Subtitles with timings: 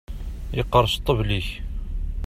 [0.57, 1.47] Yeqqerṣ ṭṭbel-ik.